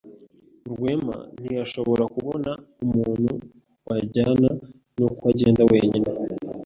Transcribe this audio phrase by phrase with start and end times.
[0.71, 2.51] Rwema ntiyashoboye kubona
[2.83, 3.31] umuntu
[3.87, 4.49] wajyana,
[4.97, 6.09] nuko agenda wenyine.